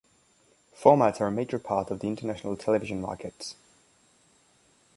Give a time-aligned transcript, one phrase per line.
[0.75, 3.53] Formats are a major part of the international television market.